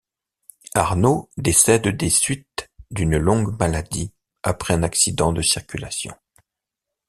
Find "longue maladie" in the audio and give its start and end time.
3.19-4.11